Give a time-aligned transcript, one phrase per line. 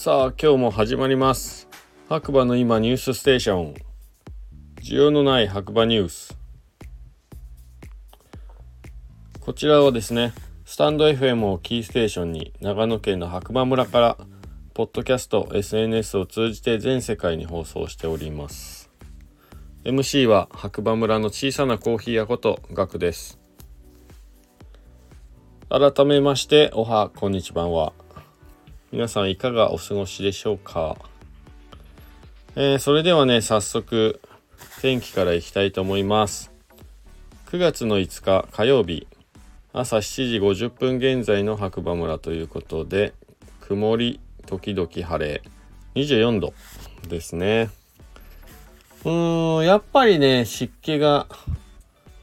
[0.00, 1.68] さあ今日も始まります。
[2.08, 3.74] 白馬の今ニュースステーション。
[4.80, 6.38] 需要のない白馬ニュース。
[9.40, 10.34] こちらはですね
[10.64, 14.16] スタンド FM をキーステーションに長野県の白馬村から
[14.72, 18.92] ポッドキャスト SNS を通じて全世界に放送しております。
[19.82, 23.40] MC は白馬村の小さなコーヒー屋ことガクです。
[25.68, 28.07] 改めましておはこんにちは。
[28.90, 30.96] 皆さんいかがお過ごしでしょうか、
[32.56, 34.18] えー、それではね、早速
[34.80, 36.50] 天気からいきたいと思います。
[37.48, 39.06] 9月の5日火曜日、
[39.74, 43.12] 朝7時50分現在の白馬村ということで、
[43.60, 45.42] 曇り時々晴れ、
[45.94, 46.54] 24度
[47.08, 47.68] ですね。
[49.04, 51.26] うーん、やっぱりね、湿気が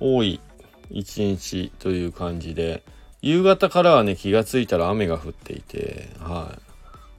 [0.00, 0.40] 多い
[0.88, 2.82] 一日という感じで、
[3.24, 6.54] 夕方からはね、気がついたら雨が降っていて、は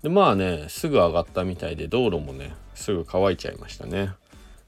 [0.01, 0.03] い。
[0.03, 4.11] で、まあね、すぐ上がったみたいで、道路もね、すぐ乾いちゃいましたね。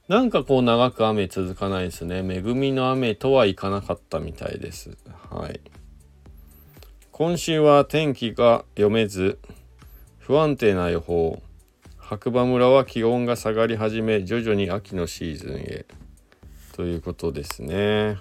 [0.07, 2.23] なんかこう長く雨続かないですね。
[2.27, 4.97] 恵みの雨とはいかなかったみたいです。
[5.29, 5.61] はい。
[7.11, 9.37] 今週は天気が読めず、
[10.17, 11.39] 不安定な予報。
[11.99, 15.85] 白馬村は気温が下がり始め、徐々に秋のシーズンへ。
[16.75, 18.17] ということですね。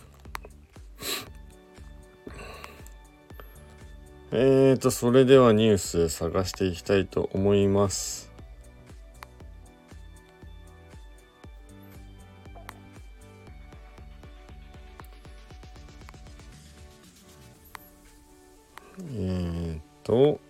[4.32, 8.32] えーと、それではニュース探していきたいと思います。
[18.98, 20.40] えーと、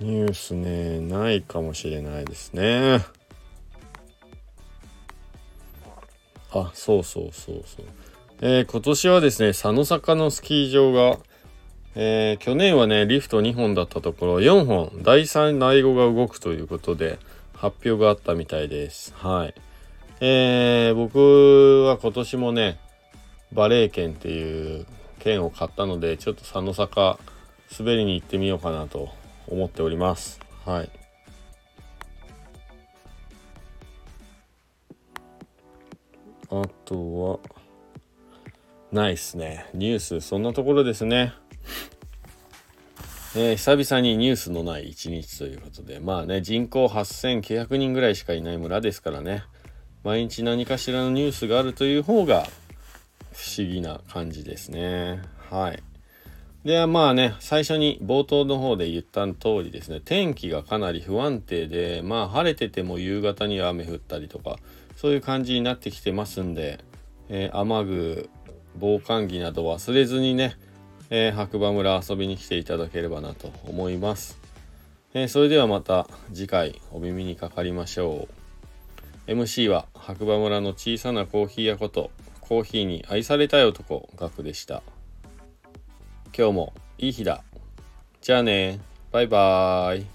[0.00, 3.04] ニュースね、ないかもしれないですね。
[6.52, 7.86] あ、そうそうそうそう。
[8.40, 11.18] えー、今年はですね、佐野坂のスキー場が、
[11.94, 17.18] えー、去年はね、リフト2本だったところ、4本、第3、第5が動くということで、
[17.54, 19.14] 発表があったみたいです。
[19.16, 19.54] はい。
[20.20, 22.78] えー、僕は今年もね、
[23.52, 24.86] バレー券っていう
[25.20, 27.18] 券を買ったので、ちょっと佐野坂
[27.78, 29.08] 滑りに行ってみようかなと
[29.48, 30.40] 思っております。
[30.64, 30.90] はい。
[36.50, 37.38] あとは、
[38.92, 39.66] ないっすね。
[39.74, 41.32] ニュース、そんなところですね。
[43.36, 49.42] えー、久々にニュースのない一日ということで、まあね、人口8900人ぐらいしかいない村ですからね、
[50.04, 52.46] 毎日何かしらのニュースがあるという方が
[53.32, 55.20] 不思議な感じですね。
[55.50, 55.82] はい。
[56.64, 64.56] で、まあね、最初に冒頭の方で言った通りですね、天気がかなり不安定で、まあ晴れてても夕方には雨降ったりとか、
[64.96, 66.82] そういう感じになってきてますんで、
[67.28, 68.30] えー、雨具、
[68.78, 70.56] 防寒着など忘れずにね、
[71.10, 74.38] えー、白馬村遊びに来ていただければなと思います。
[75.12, 78.26] えー、それではまた次回お耳にかかりましょ
[79.28, 79.30] う。
[79.30, 82.10] MC は白馬村の小さなコーヒー屋こと、
[82.40, 84.82] コーヒーに愛されたい男、ガクでした。
[86.36, 87.44] 今日もいい日だ。
[88.20, 88.80] じゃあね。
[89.12, 90.13] バイバーイ。